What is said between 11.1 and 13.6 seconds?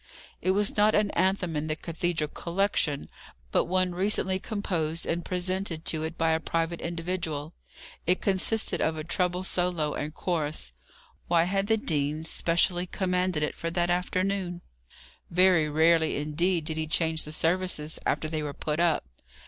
Why had the dean specially commanded it